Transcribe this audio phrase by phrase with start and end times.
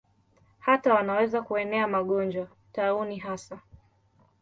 [0.59, 3.59] Hata wanaweza kuenea magonjwa, tauni hasa.